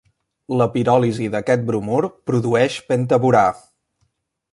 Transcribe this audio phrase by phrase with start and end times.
[0.59, 1.99] La piròlisi d'aquest bromur
[2.31, 3.45] produeix pentaborà.